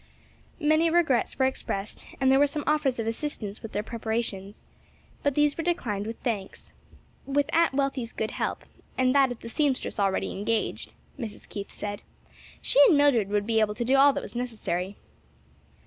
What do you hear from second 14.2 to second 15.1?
was necessary."